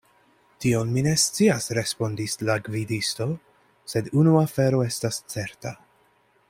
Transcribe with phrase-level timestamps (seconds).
[0.63, 3.29] Tion mi ne scias, respondis la gvidisto;
[3.93, 5.79] sed unu afero estas certa.